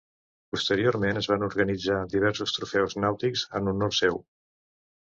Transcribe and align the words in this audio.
Posteriorment 0.53 1.19
es 1.21 1.29
van 1.33 1.45
organitzar 1.49 1.99
diversos 2.15 2.57
trofeus 2.59 2.99
nàutics 3.07 3.47
en 3.61 3.75
honor 3.75 3.97
seu. 4.05 4.23